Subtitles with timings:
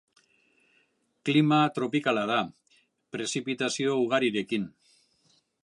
[1.29, 2.39] Klima tropikala da,
[3.17, 4.69] prezipitazio ugariekin.